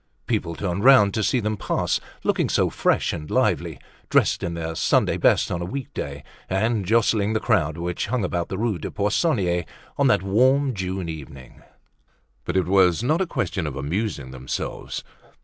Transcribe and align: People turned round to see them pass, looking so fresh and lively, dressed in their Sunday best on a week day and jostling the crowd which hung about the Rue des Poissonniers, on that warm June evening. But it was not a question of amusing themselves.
People 0.25 0.55
turned 0.55 0.83
round 0.83 1.13
to 1.13 1.21
see 1.21 1.39
them 1.39 1.57
pass, 1.57 1.99
looking 2.23 2.49
so 2.49 2.71
fresh 2.71 3.13
and 3.13 3.29
lively, 3.29 3.77
dressed 4.09 4.41
in 4.41 4.55
their 4.55 4.73
Sunday 4.73 5.15
best 5.15 5.51
on 5.51 5.61
a 5.61 5.65
week 5.65 5.93
day 5.93 6.23
and 6.49 6.87
jostling 6.87 7.33
the 7.33 7.39
crowd 7.39 7.77
which 7.77 8.07
hung 8.07 8.23
about 8.23 8.49
the 8.49 8.57
Rue 8.57 8.79
des 8.79 8.89
Poissonniers, 8.89 9.65
on 9.99 10.07
that 10.07 10.23
warm 10.23 10.73
June 10.73 11.07
evening. 11.07 11.61
But 12.45 12.57
it 12.57 12.65
was 12.65 13.03
not 13.03 13.21
a 13.21 13.27
question 13.27 13.67
of 13.67 13.75
amusing 13.75 14.31
themselves. 14.31 15.03